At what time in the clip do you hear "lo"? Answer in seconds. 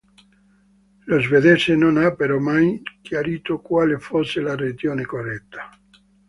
1.05-1.19